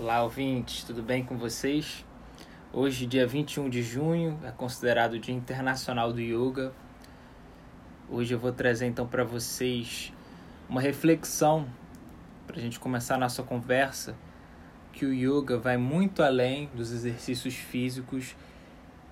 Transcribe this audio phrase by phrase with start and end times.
[0.00, 2.04] Olá, ouvintes, tudo bem com vocês?
[2.72, 6.72] Hoje, dia 21 de junho, é considerado o Dia Internacional do Yoga.
[8.08, 10.12] Hoje eu vou trazer então para vocês
[10.68, 11.66] uma reflexão
[12.46, 14.14] para a gente começar a nossa conversa
[14.92, 18.36] que o yoga vai muito além dos exercícios físicos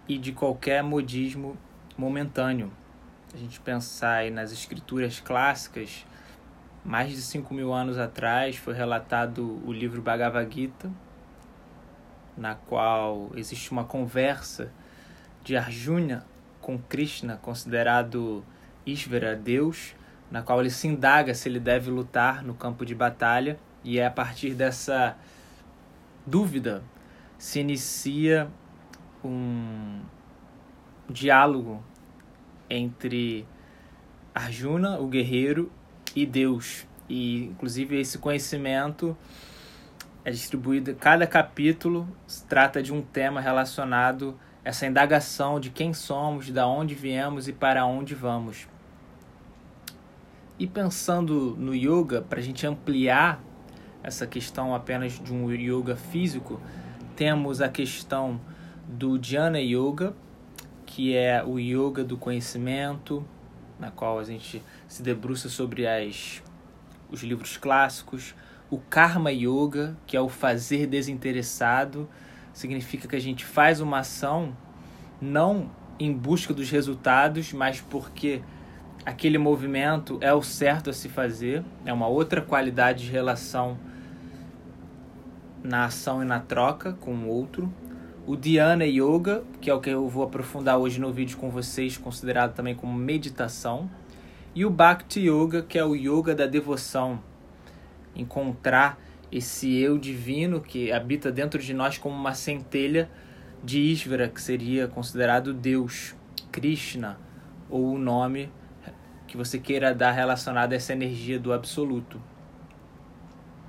[0.06, 1.56] e de qualquer modismo
[1.98, 2.70] momentâneo.
[3.34, 6.06] A gente pensar nas escrituras clássicas,
[6.86, 10.88] mais de 5 mil anos atrás foi relatado o livro Bhagavad Gita,
[12.36, 14.70] na qual existe uma conversa
[15.42, 16.24] de Arjuna
[16.60, 18.44] com Krishna, considerado
[18.86, 19.96] Ishvara, Deus,
[20.30, 24.06] na qual ele se indaga se ele deve lutar no campo de batalha, e é
[24.06, 25.16] a partir dessa
[26.24, 26.84] dúvida
[27.36, 28.48] se inicia
[29.24, 30.02] um
[31.10, 31.82] diálogo
[32.70, 33.44] entre
[34.32, 35.70] Arjuna, o guerreiro,
[36.16, 36.86] e Deus.
[37.08, 39.16] E inclusive esse conhecimento
[40.24, 42.08] é distribuído, cada capítulo
[42.48, 47.52] trata de um tema relacionado a essa indagação de quem somos, de onde viemos e
[47.52, 48.66] para onde vamos.
[50.58, 53.40] E pensando no yoga, para a gente ampliar
[54.02, 56.60] essa questão apenas de um yoga físico,
[57.14, 58.40] temos a questão
[58.88, 60.14] do Jnana Yoga,
[60.84, 63.24] que é o yoga do conhecimento,
[63.78, 66.42] na qual a gente se debruça sobre as,
[67.10, 68.34] os livros clássicos.
[68.70, 72.08] O Karma Yoga, que é o fazer desinteressado,
[72.52, 74.56] significa que a gente faz uma ação
[75.20, 78.42] não em busca dos resultados, mas porque
[79.04, 83.78] aquele movimento é o certo a se fazer, é uma outra qualidade de relação
[85.62, 87.72] na ação e na troca com o outro
[88.26, 91.96] o Dhyana Yoga, que é o que eu vou aprofundar hoje no vídeo com vocês,
[91.96, 93.88] considerado também como meditação,
[94.52, 97.22] e o Bhakti Yoga, que é o yoga da devoção,
[98.16, 98.98] encontrar
[99.30, 103.08] esse eu divino que habita dentro de nós como uma centelha
[103.62, 106.16] de Ishvara, que seria considerado Deus,
[106.50, 107.20] Krishna,
[107.70, 108.50] ou o nome
[109.28, 112.20] que você queira dar relacionado a essa energia do absoluto.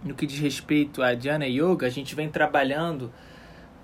[0.04, 3.12] No que diz respeito a Dhyana Yoga, a gente vem trabalhando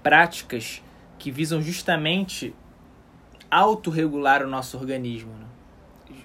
[0.03, 0.83] práticas
[1.17, 2.53] que visam justamente
[3.49, 5.31] autorregular o nosso organismo.
[5.31, 5.45] Né?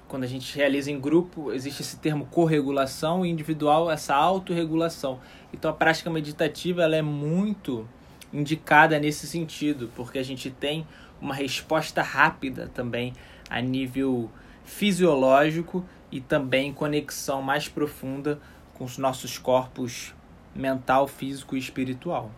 [0.08, 5.20] Quando a gente realiza em grupo, existe esse termo corregulação e individual, essa autorregulação.
[5.52, 7.88] Então a prática meditativa ela é muito
[8.32, 10.86] indicada nesse sentido, porque a gente tem
[11.20, 13.12] uma resposta rápida também
[13.48, 14.30] a nível
[14.64, 18.40] fisiológico e também conexão mais profunda
[18.74, 20.14] com os nossos corpos
[20.54, 22.30] mental, físico e espiritual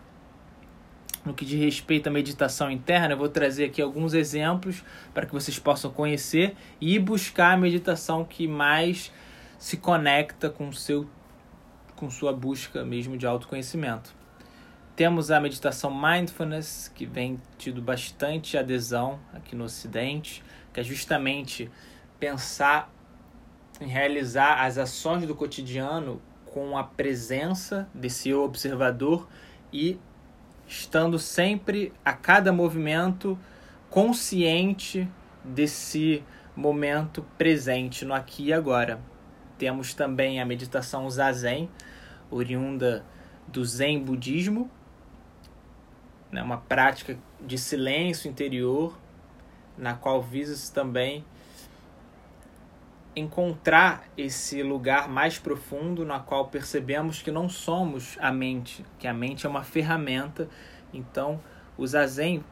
[1.25, 4.83] no que diz respeito à meditação interna, eu vou trazer aqui alguns exemplos
[5.13, 9.11] para que vocês possam conhecer e buscar a meditação que mais
[9.57, 11.07] se conecta com seu
[11.95, 14.15] com sua busca mesmo de autoconhecimento.
[14.95, 20.43] Temos a meditação mindfulness, que vem tido bastante adesão aqui no ocidente,
[20.73, 21.69] que é justamente
[22.19, 22.91] pensar
[23.79, 29.27] em realizar as ações do cotidiano com a presença desse observador
[29.71, 29.99] e
[30.67, 33.37] estando sempre a cada movimento
[33.89, 35.07] consciente
[35.43, 36.23] desse
[36.55, 38.99] momento presente no aqui e agora.
[39.57, 41.69] Temos também a meditação zazen,
[42.29, 43.05] oriunda
[43.47, 44.69] do Zen budismo,
[46.31, 48.97] né, uma prática de silêncio interior,
[49.77, 51.25] na qual visa-se também
[53.15, 59.13] encontrar esse lugar mais profundo na qual percebemos que não somos a mente, que a
[59.13, 60.47] mente é uma ferramenta.
[60.93, 61.41] Então,
[61.77, 62.43] o zazen,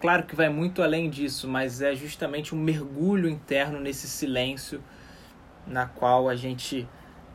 [0.00, 4.82] claro que vai muito além disso, mas é justamente um mergulho interno nesse silêncio
[5.66, 6.88] na qual a gente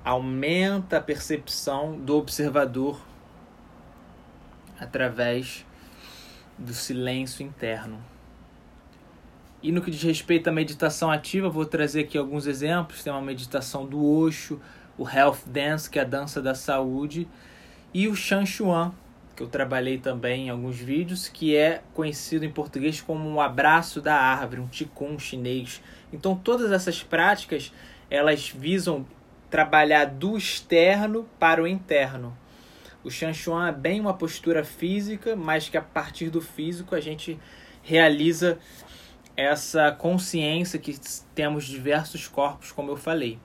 [0.03, 2.99] aumenta a percepção do observador
[4.77, 5.65] através
[6.57, 8.12] do silêncio interno.
[9.63, 13.01] E no que diz respeito à meditação ativa, vou trazer aqui alguns exemplos.
[13.01, 14.59] Tem uma meditação do Osho,
[14.97, 17.25] o Health Dance, que é a dança da saúde,
[17.93, 18.93] e o Shan Chuan,
[19.33, 24.01] que eu trabalhei também em alguns vídeos, que é conhecido em português como um abraço
[24.01, 25.81] da árvore, um Qigong chinês.
[26.11, 27.71] Então todas essas práticas,
[28.09, 29.05] elas visam
[29.49, 32.37] trabalhar do externo para o interno.
[33.01, 36.99] O Shan Chuan é bem uma postura física, mas que a partir do físico a
[36.99, 37.39] gente
[37.81, 38.59] realiza
[39.35, 40.95] essa consciência que
[41.33, 43.39] temos diversos corpos, como eu falei.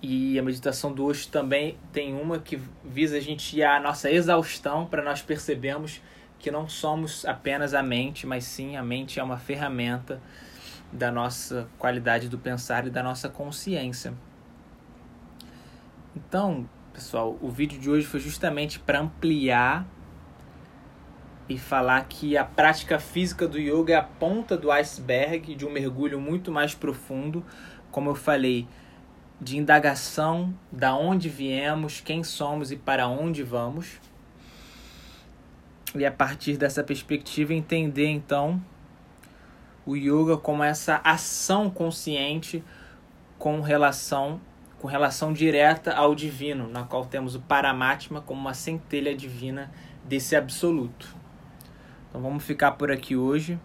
[0.00, 4.10] E a meditação do Osho também tem uma que visa a gente ir à nossa
[4.10, 6.00] exaustão para nós percebermos
[6.38, 10.20] que não somos apenas a mente, mas sim a mente é uma ferramenta
[10.92, 14.12] da nossa qualidade do pensar e da nossa consciência.
[16.16, 19.86] Então, pessoal, o vídeo de hoje foi justamente para ampliar
[21.48, 25.70] e falar que a prática física do yoga é a ponta do iceberg de um
[25.70, 27.44] mergulho muito mais profundo,
[27.90, 28.66] como eu falei,
[29.40, 34.00] de indagação da onde viemos, quem somos e para onde vamos.
[35.94, 38.62] E a partir dessa perspectiva entender então
[39.84, 42.62] o yoga como essa ação consciente
[43.38, 44.40] com relação
[44.78, 49.70] com relação direta ao divino, na qual temos o Paramatma como uma centelha divina
[50.04, 51.21] desse absoluto.
[52.12, 53.58] Então vamos ficar por aqui hoje.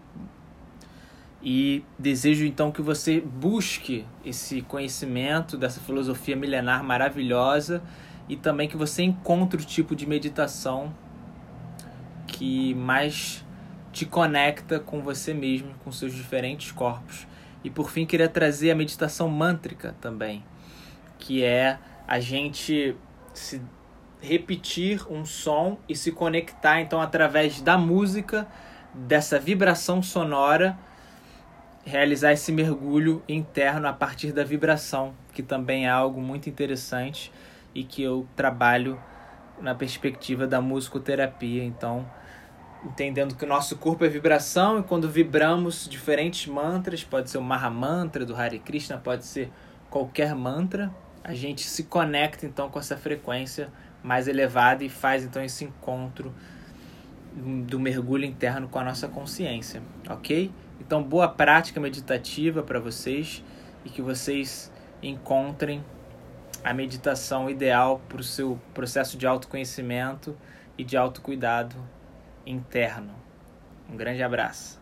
[1.42, 7.82] E desejo então que você busque esse conhecimento dessa filosofia milenar maravilhosa
[8.26, 10.94] e também que você encontre o tipo de meditação
[12.26, 13.44] que mais
[13.92, 17.26] te conecta com você mesmo, com seus diferentes corpos.
[17.62, 20.42] E por fim, queria trazer a meditação mântrica também,
[21.18, 22.96] que é a gente
[23.34, 23.60] se
[24.20, 28.46] repetir um som e se conectar então através da música,
[28.92, 30.78] dessa vibração sonora,
[31.84, 37.32] realizar esse mergulho interno a partir da vibração, que também é algo muito interessante
[37.74, 39.00] e que eu trabalho
[39.60, 42.08] na perspectiva da musicoterapia, então
[42.84, 47.42] entendendo que o nosso corpo é vibração e quando vibramos diferentes mantras, pode ser o
[47.42, 49.50] Maha Mantra do Hare Krishna, pode ser
[49.90, 50.94] qualquer mantra,
[51.24, 53.70] a gente se conecta então com essa frequência
[54.08, 56.34] mais elevada e faz então esse encontro
[57.66, 60.50] do mergulho interno com a nossa consciência, ok?
[60.80, 63.44] Então, boa prática meditativa para vocês
[63.84, 64.72] e que vocês
[65.02, 65.84] encontrem
[66.64, 70.34] a meditação ideal para o seu processo de autoconhecimento
[70.78, 71.76] e de autocuidado
[72.46, 73.14] interno.
[73.90, 74.77] Um grande abraço.